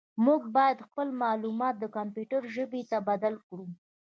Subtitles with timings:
[0.25, 3.65] موږ باید خپل معلومات د کمپیوټر ژبې ته بدل کړو.